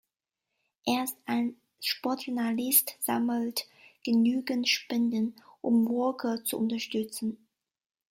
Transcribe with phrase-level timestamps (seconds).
[0.83, 3.65] Erst ein Sportjournalist sammelte
[4.03, 7.37] genügend Spenden, um Walker zu unterstützen.